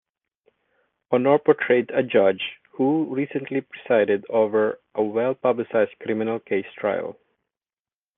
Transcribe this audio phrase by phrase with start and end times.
[1.11, 7.19] Aunor portrayed a judge who recently presided over a well publicized criminal case trial.